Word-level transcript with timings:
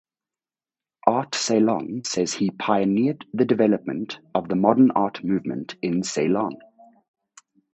Art 1.05 1.35
Ceylon 1.35 2.05
says 2.05 2.33
he 2.33 2.49
"pioneered 2.49 3.23
the 3.35 3.45
development 3.45 4.17
of 4.33 4.49
the 4.49 4.55
modern 4.55 4.89
art 4.95 5.23
movement 5.23 5.75
in 5.83 6.01
Ceylon". 6.01 6.57